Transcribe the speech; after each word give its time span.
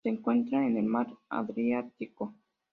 Se 0.03 0.09
encuentra 0.09 0.65
en 0.65 0.77
el 0.77 0.85
Mar 0.87 1.13
Adriático. 1.29 2.33